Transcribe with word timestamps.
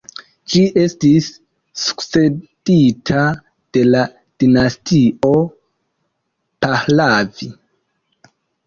Ĝi 0.51 0.61
estis 0.83 1.27
sukcedita 1.81 3.27
de 3.79 3.85
la 3.91 4.03
dinastio 4.45 5.37
Pahlavi. 6.65 7.55